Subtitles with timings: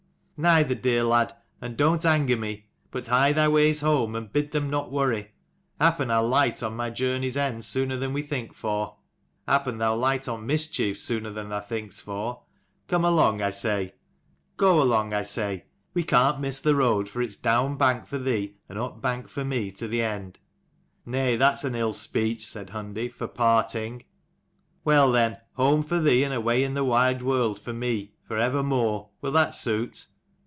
[0.43, 4.71] "Neither, dear lad: and don't anger me, but hie thy ways home, and bid them
[4.71, 5.33] not worry.
[5.79, 8.97] Happen I'll light on my journey's end sooner than we think for."
[9.47, 12.41] "Happen thou'll light on mischief sooner than thou think'st for.
[12.87, 13.93] Come along, I say."
[14.57, 15.65] "Go along, I say.
[15.93, 19.45] We can't miss the road, for its down bank for thee and up bank for
[19.45, 20.39] me to the end."
[21.05, 24.05] "Nay, that's an ill speech," said Hundi, "for parting."
[24.83, 29.09] "Well then, home for thee, and away in the wide world for me, for evermore.
[29.21, 30.07] Will that suit?"